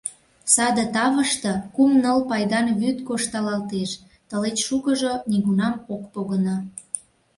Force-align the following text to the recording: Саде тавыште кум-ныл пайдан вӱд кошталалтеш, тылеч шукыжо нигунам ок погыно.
Саде 0.53 0.83
тавыште 0.95 1.51
кум-ныл 1.75 2.19
пайдан 2.29 2.67
вӱд 2.79 2.97
кошталалтеш, 3.07 3.91
тылеч 4.29 4.57
шукыжо 4.67 5.13
нигунам 5.29 5.75
ок 5.93 6.03
погыно. 6.13 6.55